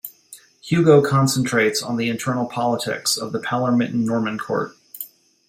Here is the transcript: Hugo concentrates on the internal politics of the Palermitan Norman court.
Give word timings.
Hugo 0.63 0.99
concentrates 1.03 1.83
on 1.83 1.95
the 1.97 2.09
internal 2.09 2.47
politics 2.47 3.17
of 3.17 3.33
the 3.33 3.39
Palermitan 3.39 4.03
Norman 4.03 4.39
court. 4.39 4.71